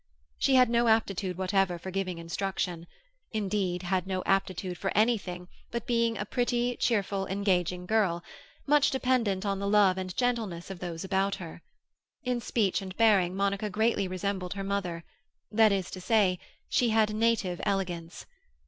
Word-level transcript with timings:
She 0.39 0.55
had 0.55 0.67
no 0.67 0.87
aptitude 0.87 1.37
whatever 1.37 1.77
for 1.77 1.91
giving 1.91 2.17
instruction; 2.17 2.87
indeed, 3.31 3.83
had 3.83 4.07
no 4.07 4.23
aptitude 4.25 4.75
for 4.79 4.91
anything 4.97 5.47
but 5.69 5.85
being 5.85 6.17
a 6.17 6.25
pretty, 6.25 6.75
cheerful, 6.77 7.27
engaging 7.27 7.85
girl, 7.85 8.23
much 8.65 8.89
dependent 8.89 9.45
on 9.45 9.59
the 9.59 9.67
love 9.67 9.99
and 9.99 10.17
gentleness 10.17 10.71
of 10.71 10.79
those 10.79 11.03
about 11.03 11.35
her. 11.35 11.61
In 12.23 12.41
speech 12.41 12.81
and 12.81 12.97
bearing 12.97 13.35
Monica 13.35 13.69
greatly 13.69 14.07
resembled 14.07 14.53
her 14.55 14.63
mother; 14.63 15.03
that 15.51 15.71
is 15.71 15.91
to 15.91 16.01
say, 16.01 16.39
she 16.67 16.89
had 16.89 17.13
native 17.13 17.61
elegance. 17.63 18.25